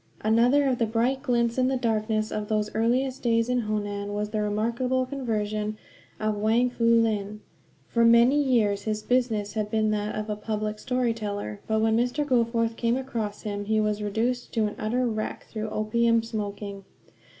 Another 0.21 0.65
of 0.65 0.79
the 0.79 0.87
bright 0.87 1.21
glints, 1.21 1.59
in 1.59 1.67
the 1.67 1.77
darkness 1.77 2.31
of 2.31 2.47
those 2.47 2.73
earliest 2.73 3.21
days 3.21 3.49
in 3.49 3.59
Honan, 3.67 4.13
was 4.15 4.29
the 4.31 4.41
remarkable 4.41 5.05
conversion 5.05 5.77
of 6.19 6.37
Wang 6.37 6.71
Fu 6.71 6.85
Lin. 6.85 7.41
For 7.87 8.03
many 8.03 8.41
years 8.41 8.81
his 8.85 9.03
business 9.03 9.53
had 9.53 9.69
been 9.69 9.91
that 9.91 10.15
of 10.15 10.27
a 10.27 10.35
public 10.35 10.79
story 10.79 11.13
teller; 11.13 11.59
but 11.67 11.81
when 11.81 11.95
Mr. 11.95 12.25
Goforth 12.25 12.77
came 12.77 12.97
across 12.97 13.43
him 13.43 13.65
he 13.65 13.79
was 13.79 14.01
reduced 14.01 14.51
to 14.55 14.65
an 14.65 14.75
utter 14.79 15.05
wreck 15.05 15.45
through 15.51 15.69
opium 15.69 16.23
smoking. 16.23 16.83